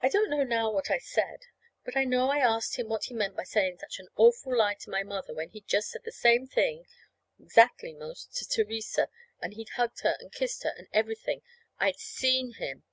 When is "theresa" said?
8.46-9.10